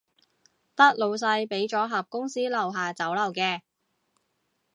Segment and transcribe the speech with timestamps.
[0.75, 3.61] 得老細畀咗盒公司樓下酒樓嘅